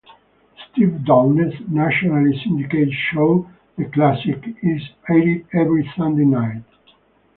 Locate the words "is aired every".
4.63-5.87